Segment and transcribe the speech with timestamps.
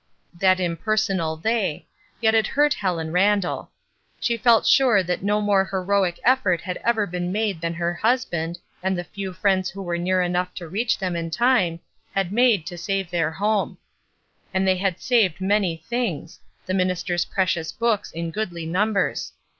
[0.39, 1.85] That impersonal "they";
[2.21, 3.69] yet it hurt Helen Randall.
[4.19, 8.57] She felt sure that no more heroic effort had ever been made than her husband,
[8.81, 11.81] and the few friends who were near enough to reach them in time,
[12.15, 13.77] had made to save their home;
[14.55, 19.33] and they had saved many things,— the minister's precious books in goodly numbers.